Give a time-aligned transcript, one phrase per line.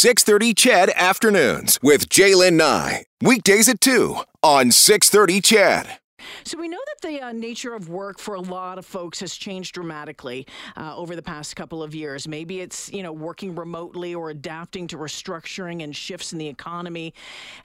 [0.00, 3.04] 630 CHED Afternoons with Jaylen Nye.
[3.20, 5.98] Weekdays at 2 on 630 CHED.
[6.42, 9.36] So we know that the uh, nature of work for a lot of folks has
[9.36, 12.26] changed dramatically uh, over the past couple of years.
[12.26, 17.12] Maybe it's you know working remotely or adapting to restructuring and shifts in the economy.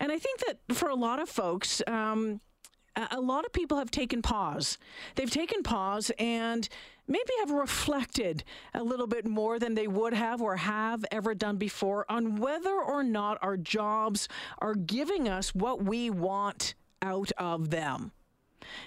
[0.02, 1.82] And I think that for a lot of folks.
[1.88, 2.42] Um,
[2.96, 4.78] a lot of people have taken pause.
[5.16, 6.68] They've taken pause and
[7.08, 8.44] maybe have reflected
[8.74, 12.74] a little bit more than they would have or have ever done before on whether
[12.74, 14.28] or not our jobs
[14.60, 18.12] are giving us what we want out of them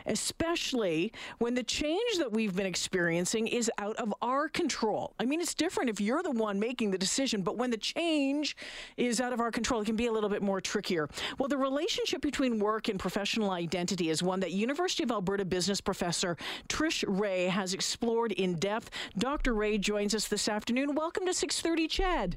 [0.06, 5.14] especially when the change that we've been experiencing is out of our control.
[5.18, 8.56] I mean, it's different if you're the one making the decision, but when the change
[8.96, 11.08] is out of our control, it can be a little bit more trickier.
[11.38, 15.80] Well, the relationship between work and professional identity is one that University of Alberta business
[15.80, 16.36] professor
[16.68, 18.90] Trish Reay has explored in depth.
[19.16, 19.54] Dr.
[19.54, 20.94] Reay joins us this afternoon.
[20.94, 22.36] Welcome to 630 CHED.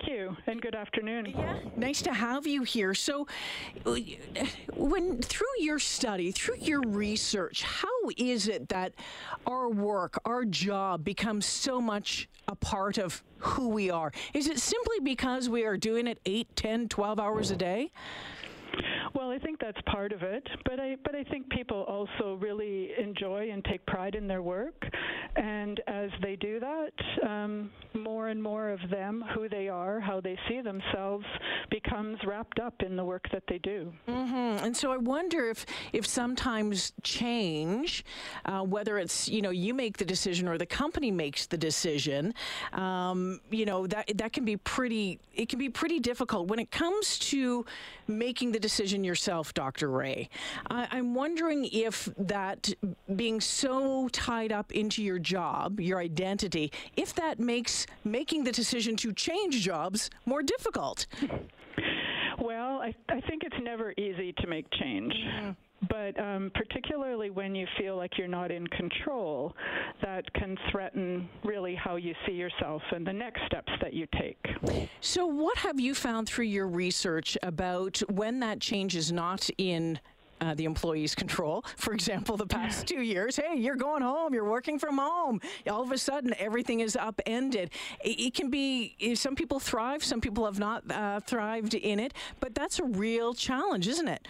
[0.00, 1.26] Thank you, and good afternoon.
[1.26, 2.94] Yeah, nice to have you here.
[2.94, 3.26] So,
[4.74, 8.94] when through your study, through your research, how is it that
[9.46, 14.10] our work, our job, becomes so much a part of who we are?
[14.32, 17.92] Is it simply because we are doing it 8, 10, 12 hours a day?
[19.14, 22.90] Well, I think that's part of it, but I but I think people also really
[22.98, 24.86] enjoy and take pride in their work,
[25.36, 30.20] and as they do that, um, more and more of them, who they are, how
[30.20, 31.24] they see themselves,
[31.70, 33.92] becomes wrapped up in the work that they do.
[34.08, 34.64] Mm-hmm.
[34.64, 38.04] And so I wonder if if sometimes change,
[38.44, 42.34] uh, whether it's you know you make the decision or the company makes the decision,
[42.72, 46.70] um, you know that that can be pretty it can be pretty difficult when it
[46.70, 47.64] comes to
[48.06, 49.88] making the decision yourself, Dr.
[49.88, 50.28] Reay.
[50.68, 52.72] I, am wondering if that
[53.14, 58.96] being so tied up into your job, your identity, if that makes making the decision
[58.96, 61.06] to change jobs more difficult.
[62.40, 65.12] Well, I, I think it's never easy to make change.
[65.12, 65.50] Mm-hmm
[65.88, 69.54] but um, particularly when you feel like you're not in control,
[70.02, 74.38] that can threaten really how you see yourself and the next steps that you take.
[75.00, 79.98] So, what have you found through your research about when that change is not in
[80.40, 81.64] uh, the employee's control.
[81.76, 85.40] For example, the past two years, hey, you're going home, you're working from home.
[85.68, 87.70] All of a sudden, everything is upended.
[88.04, 92.14] It, it can be, some people thrive, some people have not uh, thrived in it,
[92.40, 94.26] but that's a real challenge, isn't it?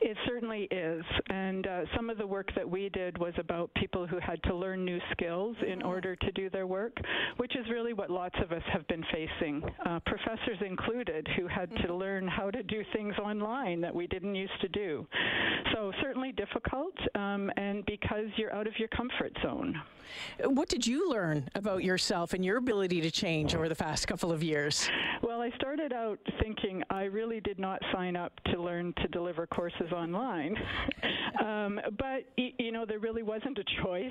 [0.00, 1.04] It certainly is.
[1.28, 4.54] And uh, some of the work that we did was about people who had to
[4.54, 5.88] learn new skills in mm-hmm.
[5.88, 6.96] order to do their work,
[7.36, 11.70] which is really what lots of us have been facing, uh, professors included, who had
[11.70, 11.92] to mm-hmm.
[11.92, 15.06] learn how to do things online that we didn't used to do.
[15.72, 19.80] So certainly difficult, um, and because you're out of your comfort zone.
[20.44, 24.32] What did you learn about yourself and your ability to change over the past couple
[24.32, 24.90] of years?
[25.22, 29.46] Well, I started out thinking I really did not sign up to learn to deliver
[29.46, 30.56] courses online,
[31.44, 34.10] um, but you know there really wasn't a choice,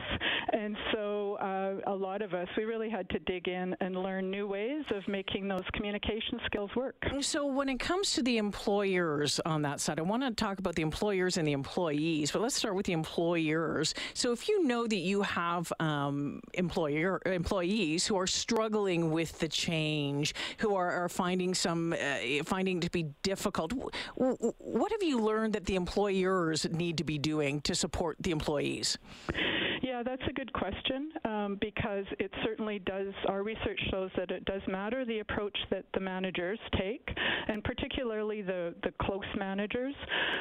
[0.54, 4.30] and so uh, a lot of us we really had to dig in and learn
[4.30, 6.96] new ways of making those communication skills work.
[7.22, 10.76] So when it comes to the employers on that side, I want to talk about
[10.76, 13.94] the employers and the employees, but let's start with the employers.
[14.14, 19.48] So if you know that you have um, employer employees who are struggling with the
[19.48, 23.74] change, who are, are finding some uh, finding to be difficult,
[24.16, 29.00] what have you learned that the employers need to be doing to support the employees?
[30.00, 33.14] Yeah, that's a good question um, because it certainly does.
[33.28, 37.06] Our research shows that it does matter the approach that the managers take,
[37.50, 39.94] and particularly the the close managers,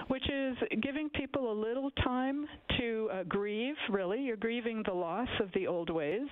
[0.06, 2.46] which is giving people a little time
[2.78, 3.74] to uh, grieve.
[3.90, 6.28] Really, you're grieving the loss of the old ways,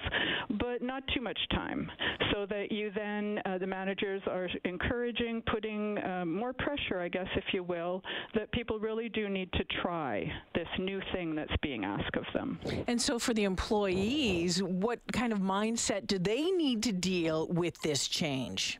[0.60, 1.90] but not too much time,
[2.32, 7.28] so that you then uh, the managers are encouraging, putting um, more pressure, I guess,
[7.34, 8.02] if you will,
[8.34, 12.60] that people really do need to try this new thing that's being asked of them.
[12.86, 17.80] And so, for the employees, what kind of mindset do they need to deal with
[17.82, 18.78] this change?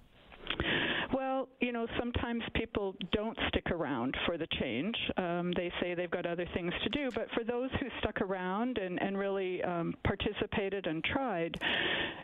[1.13, 4.97] Well, you know, sometimes people don't stick around for the change.
[5.16, 7.10] Um, they say they've got other things to do.
[7.15, 11.57] But for those who stuck around and, and really um, participated and tried,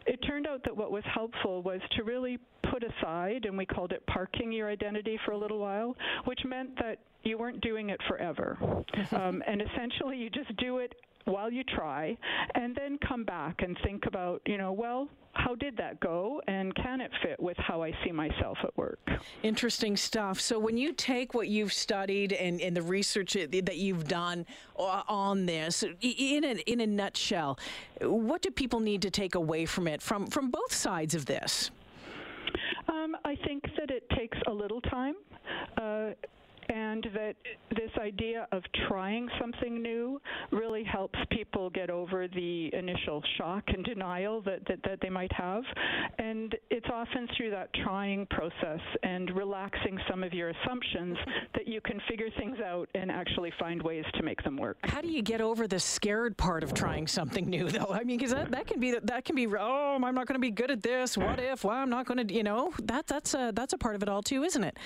[0.06, 2.38] it turned out that what was helpful was to really
[2.70, 6.76] put aside, and we called it parking your identity for a little while, which meant
[6.76, 8.58] that you weren't doing it forever.
[9.12, 12.16] um, and essentially, you just do it while you try
[12.54, 16.74] and then come back and think about, you know, well, how did that go and
[16.74, 18.98] can it fit with how I see myself at work?
[19.42, 20.40] Interesting stuff.
[20.40, 24.44] So, when you take what you've studied and, and the research that you've done
[24.78, 27.58] uh, on this, in a, in a nutshell,
[28.02, 31.70] what do people need to take away from it from, from both sides of this?
[32.88, 35.14] Um, I think that it takes a little time.
[35.80, 36.10] Uh,
[36.68, 37.34] and that
[37.70, 40.20] this idea of trying something new
[40.84, 41.90] helps people get
[42.22, 45.62] over the initial shock and denial that, that, that they might have.
[46.18, 51.16] And it's often through that trying process and relaxing some of your assumptions
[51.54, 54.76] that you can figure things out and actually find ways to make them work.
[54.84, 57.88] How do you get over the scared part of trying something new, though?
[57.90, 60.38] I mean, because that, that can be that can be oh, I'm not going to
[60.38, 61.16] be good at this.
[61.16, 61.64] What if?
[61.64, 62.32] Well, I'm not going to.
[62.32, 64.76] You know, that that's a that's a part of it all too, isn't it?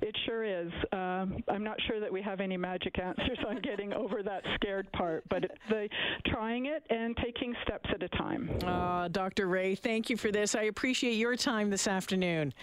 [0.00, 0.70] It sure is.
[0.92, 4.90] Um, I'm not sure that we have any magic answers on getting over that scared
[4.92, 5.88] part, but the
[6.26, 8.50] trying it and taking steps at a time.
[8.64, 9.46] Uh, Dr.
[9.46, 10.54] Reay, thank you for this.
[10.54, 12.54] I appreciate your time this afternoon.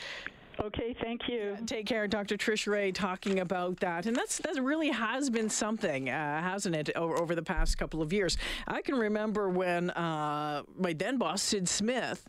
[0.59, 1.57] Okay, thank you.
[1.65, 2.37] Take care, Dr.
[2.37, 6.91] Trish Reay, talking about that, and that's that really has been something, uh, hasn't it,
[6.95, 8.37] over, over, the past couple of years?
[8.65, 12.25] I can remember when uh, my then boss Sid Smith,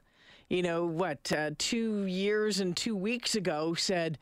[0.49, 4.19] you know what, uh, two years and two weeks ago, said,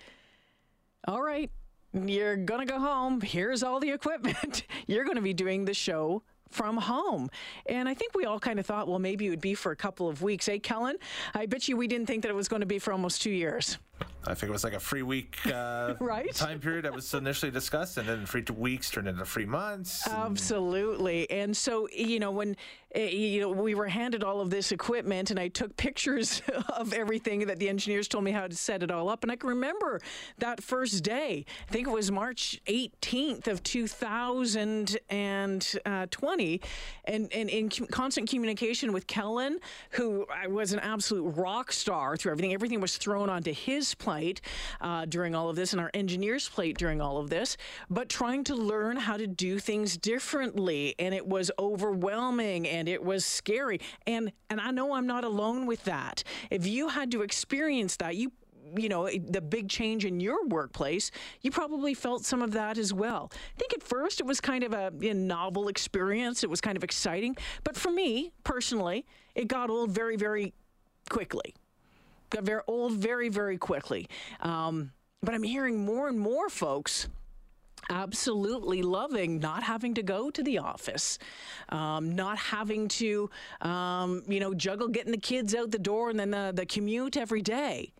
[1.08, 1.50] "All right,
[1.94, 3.22] you're going to go home.
[3.22, 4.64] Here's all the equipment.
[4.86, 6.22] you're going to be doing the show
[6.54, 7.28] from home.
[7.66, 9.76] And I think we all kind of thought, well, maybe it would be for a
[9.76, 10.46] couple of weeks.
[10.46, 10.96] Hey, Kellen,
[11.34, 13.30] I bet you we didn't think that it was going to be for almost two
[13.30, 13.78] years.
[14.26, 16.34] I think it was like a free week uh, right?
[16.34, 20.06] time period that was initially discussed, and then free weeks turned into free months.
[20.06, 21.28] And Absolutely.
[21.30, 22.56] And so, you know, when
[22.94, 26.94] eh, you know we were handed all of this equipment, and I took pictures of
[26.94, 29.50] everything that the engineers told me how to set it all up, and I can
[29.50, 30.00] remember
[30.38, 31.44] that first day.
[31.68, 36.60] I think it was March 18th of 2020,
[37.04, 39.58] and, and in constant communication with Kellen,
[39.90, 42.54] who was an absolute rock star through everything.
[42.54, 44.40] Everything was thrown onto his plate
[44.80, 47.56] uh, during all of this and our engineers' plate during all of this,
[47.90, 50.94] but trying to learn how to do things differently.
[50.98, 53.80] And it was overwhelming and it was scary.
[54.06, 56.22] And and I know I'm not alone with that.
[56.50, 58.30] If you had to experience that, you
[58.76, 61.10] you know, the big change in your workplace,
[61.42, 63.30] you probably felt some of that as well.
[63.32, 66.42] I think at first it was kind of a, a, novel experience.
[66.42, 67.36] It was kind of exciting.
[67.62, 70.54] But for me, personally, it got old very, very
[71.08, 71.54] quickly
[72.30, 74.08] got very old very, very quickly.
[74.40, 74.92] Um,
[75.22, 77.08] but I'm hearing more and more folks
[77.90, 81.18] absolutely loving not having to go to the office,
[81.68, 83.30] um, not having to,
[83.60, 87.16] um, you know, juggle getting the kids out the door and then the, the commute
[87.16, 87.92] every day.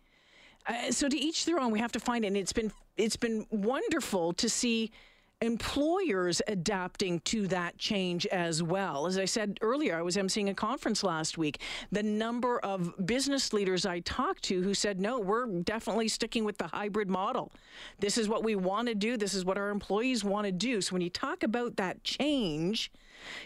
[0.67, 2.29] Uh, so to each their own, we have to find it.
[2.29, 4.91] And it's been it's been wonderful to see
[5.41, 9.05] employers adapting to that change as well.
[9.05, 11.61] As I said earlier, I was emceeing a conference last week.
[11.91, 16.57] The number of business leaders I talked to who said, no, we're definitely sticking with
[16.57, 17.51] the hybrid model.
[17.99, 19.17] This is what we want to do.
[19.17, 20.81] This is what our employees want to do.
[20.81, 22.91] So when you talk about that change,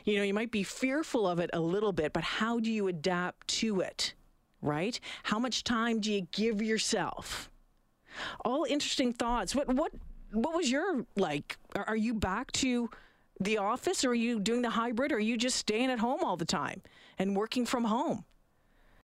[0.05, 2.87] you know, you might be fearful of it a little bit, but how do you
[2.87, 4.13] adapt to it?
[4.61, 4.99] Right?
[5.23, 7.49] How much time do you give yourself?
[8.43, 9.55] All interesting thoughts.
[9.55, 9.93] What what
[10.31, 11.57] what was your like?
[11.75, 12.89] Are you back to
[13.39, 16.19] the office or are you doing the hybrid or are you just staying at home
[16.23, 16.81] all the time
[17.17, 18.25] and working from home?